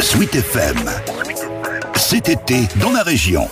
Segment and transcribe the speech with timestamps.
[0.00, 0.76] Sweet FM.
[1.96, 3.48] Cet été, dans la région.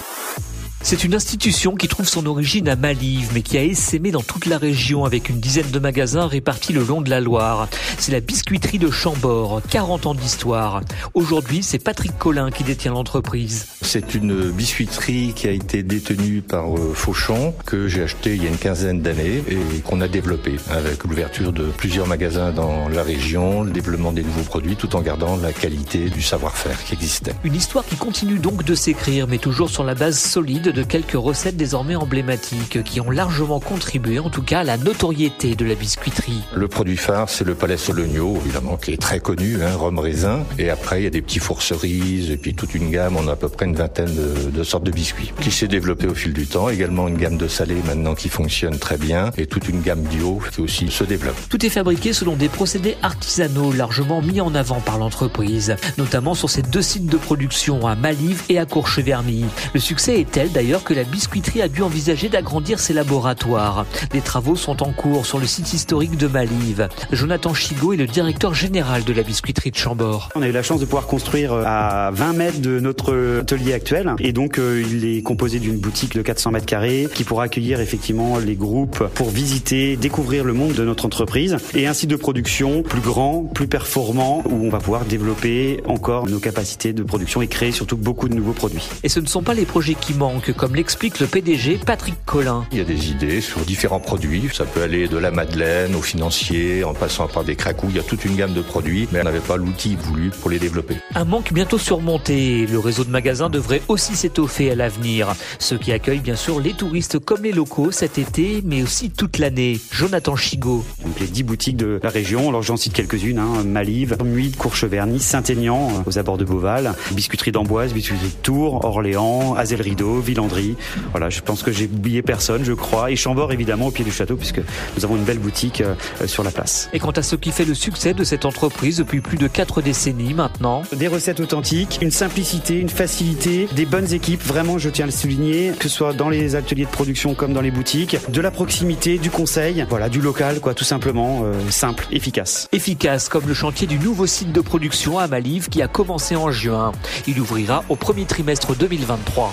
[0.89, 4.47] C'est une institution qui trouve son origine à Malive, mais qui a essaimé dans toute
[4.47, 7.67] la région avec une dizaine de magasins répartis le long de la Loire.
[7.99, 10.83] C'est la biscuiterie de Chambord, 40 ans d'histoire.
[11.13, 13.67] Aujourd'hui, c'est Patrick Collin qui détient l'entreprise.
[13.83, 18.47] C'est une biscuiterie qui a été détenue par euh, Fauchon, que j'ai acheté il y
[18.47, 23.03] a une quinzaine d'années et qu'on a développé avec l'ouverture de plusieurs magasins dans la
[23.03, 27.33] région, le développement des nouveaux produits, tout en gardant la qualité du savoir-faire qui existait.
[27.43, 31.13] Une histoire qui continue donc de s'écrire, mais toujours sur la base solide de quelques
[31.13, 35.75] recettes désormais emblématiques qui ont largement contribué en tout cas à la notoriété de la
[35.75, 36.43] biscuiterie.
[36.55, 40.45] Le produit phare, c'est le palais Sologno, évidemment, qui est très connu, hein, rhum raisin.
[40.59, 43.17] Et après, il y a des petits fours cerises et puis toute une gamme.
[43.17, 46.09] On a à peu près une vingtaine de, de sortes de biscuits qui s'est développée
[46.09, 46.69] au fil du temps.
[46.69, 50.43] Également une gamme de salés maintenant qui fonctionne très bien et toute une gamme bio
[50.53, 51.37] qui aussi se développe.
[51.49, 56.51] Tout est fabriqué selon des procédés artisanaux largement mis en avant par l'entreprise, notamment sur
[56.51, 59.47] ses deux sites de production à Malive et à Courcheverny.
[59.73, 63.87] Le succès est tel d'ailleurs d'ailleurs que la biscuiterie a dû envisager d'agrandir ses laboratoires.
[64.11, 66.89] Des travaux sont en cours sur le site historique de Malive.
[67.13, 70.31] Jonathan Chigot est le directeur général de la biscuiterie de Chambord.
[70.35, 73.75] On a eu la chance de pouvoir construire euh, à 20 mètres de notre atelier
[73.75, 77.45] actuel et donc euh, il est composé d'une boutique de 400 mètres carrés qui pourra
[77.45, 82.11] accueillir effectivement les groupes pour visiter, découvrir le monde de notre entreprise et un site
[82.11, 87.05] de production plus grand, plus performant où on va pouvoir développer encore nos capacités de
[87.05, 88.89] production et créer surtout beaucoup de nouveaux produits.
[89.05, 92.67] Et ce ne sont pas les projets qui manquent comme l'explique le PDG Patrick Collin.
[92.73, 94.49] Il y a des idées sur différents produits.
[94.53, 97.91] Ça peut aller de la madeleine au financier, en passant par des cracous.
[97.91, 100.51] Il y a toute une gamme de produits, mais on n'avait pas l'outil voulu pour
[100.51, 100.97] les développer.
[101.15, 102.67] Un manque bientôt surmonté.
[102.67, 105.35] Le réseau de magasins devrait aussi s'étoffer à l'avenir.
[105.59, 109.39] Ce qui accueille bien sûr les touristes comme les locaux cet été, mais aussi toute
[109.39, 109.79] l'année.
[109.91, 110.85] Jonathan Chigot.
[111.05, 113.65] Donc les 10 boutiques de la région, alors j'en cite quelques-unes, hein.
[113.65, 119.55] Malive, Muide, Courcheverny, Saint-Aignan, euh, aux abords de Beauval, Biscuiterie d'Amboise, Biscuiterie de Tours, Orléans,
[119.55, 120.77] Azel Rideau, Villandry.
[121.13, 123.11] Voilà, je pense que j'ai oublié personne, je crois.
[123.11, 124.61] Et Chambord, évidemment, au pied du château, puisque
[124.97, 125.95] nous avons une belle boutique euh,
[126.27, 126.91] sur la place.
[126.93, 129.81] Et quant à ce qui fait le succès de cette entreprise depuis plus de 4
[129.81, 130.83] décennies maintenant?
[130.95, 135.13] Des recettes authentiques, une simplicité, une facilité, des bonnes équipes, vraiment, je tiens à le
[135.13, 138.51] souligner, que ce soit dans les ateliers de production comme dans les boutiques, de la
[138.51, 142.69] proximité, du conseil, voilà, du local, quoi, tout simplement, euh, simple, efficace.
[142.73, 146.51] Efficace, comme le chantier du nouveau site de production à Malive qui a commencé en
[146.51, 146.93] juin.
[147.27, 149.53] Il ouvrira au premier trimestre 2023.